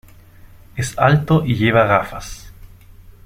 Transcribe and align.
Es 0.75 0.97
alto 0.97 1.45
y 1.45 1.53
lleva 1.53 1.85
gafas. 1.85 2.51